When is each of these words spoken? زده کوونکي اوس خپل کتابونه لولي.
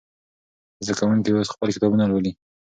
زده 0.85 0.93
کوونکي 0.99 1.29
اوس 1.31 1.47
خپل 1.53 1.67
کتابونه 1.75 2.03
لولي. 2.11 2.31